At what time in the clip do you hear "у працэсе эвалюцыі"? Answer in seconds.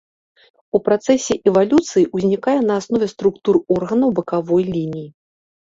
0.79-2.07